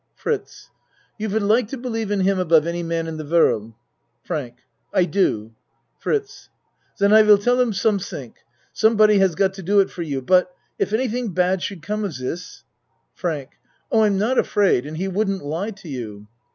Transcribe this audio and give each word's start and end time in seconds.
FRITZ 0.15 0.71
You 1.19 1.29
would 1.29 1.43
like 1.43 1.67
to 1.67 1.77
believe 1.77 2.09
in 2.09 2.21
him 2.21 2.39
above 2.39 2.65
any 2.65 2.81
man 2.81 3.05
in 3.05 3.17
the 3.17 3.23
world? 3.23 3.73
FRANK 4.23 4.55
I 4.91 5.05
do. 5.05 5.53
FRITZ 5.99 6.49
Den 6.97 7.13
I 7.13 7.21
will 7.21 7.37
ask 7.37 7.45
him 7.45 7.71
some 7.71 7.97
ding 7.97 8.33
some 8.73 8.97
body 8.97 9.19
has 9.19 9.35
got 9.35 9.53
to 9.53 9.61
do 9.61 9.79
it 9.79 9.91
for 9.91 10.01
you 10.01 10.23
but 10.23 10.55
if 10.79 10.91
anything 10.91 11.35
bad 11.35 11.61
should 11.61 11.83
come 11.83 12.03
of 12.03 12.15
dis 12.15 12.63
FRANK 13.13 13.51
Oh 13.91 14.01
I'm 14.01 14.17
not 14.17 14.39
afraid 14.39 14.87
and 14.87 14.97
he 14.97 15.07
wouldn't 15.07 15.45
lie 15.45 15.69
to 15.69 15.87
you! 15.87 16.27